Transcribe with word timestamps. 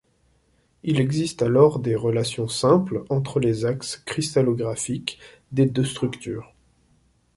Il 0.81 0.99
existe 0.99 1.43
alors 1.43 1.77
des 1.77 1.93
relations 1.93 2.47
simples 2.47 3.03
entre 3.11 3.39
les 3.39 3.65
axes 3.67 3.97
cristallographiques 3.97 5.19
des 5.51 5.67
deux 5.67 5.85
structures. 5.85 6.55